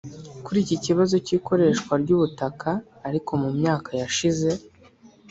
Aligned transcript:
Kuri 0.45 0.57
iki 0.63 0.77
kibazo 0.85 1.15
cy’ikoreshwa 1.25 1.93
ry’ubutaka 2.03 2.69
ariko 3.07 3.31
mu 3.41 3.49
myaka 3.59 3.89
yashize 4.01 4.49